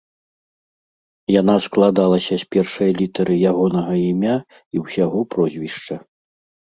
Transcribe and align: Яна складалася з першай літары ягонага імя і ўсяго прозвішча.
Яна 1.41 1.55
складалася 1.65 2.33
з 2.43 2.47
першай 2.55 2.89
літары 3.03 3.35
ягонага 3.53 3.93
імя 4.09 4.35
і 4.77 4.83
ўсяго 4.85 5.19
прозвішча. 5.35 5.95